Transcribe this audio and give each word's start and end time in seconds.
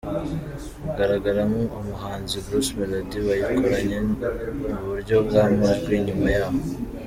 kugaragaramo 0.83 1.61
umuhanzi 1.79 2.35
Bruce 2.45 2.71
Melody 2.77 3.17
bayikoranye 3.27 3.97
mu 4.65 4.83
buryo 4.87 5.15
bwamajwi, 5.27 5.93
nyuma 6.07 6.27
yaho. 6.37 6.59